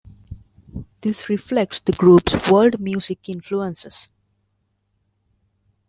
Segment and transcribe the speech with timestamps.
[1.01, 4.09] This reflects the group's world music influences.